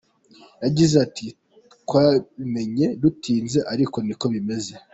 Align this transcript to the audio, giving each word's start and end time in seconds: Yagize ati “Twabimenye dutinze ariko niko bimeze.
Yagize 0.63 0.95
ati 1.05 1.27
“Twabimenye 1.83 2.87
dutinze 3.01 3.59
ariko 3.73 3.97
niko 4.05 4.25
bimeze. 4.33 4.73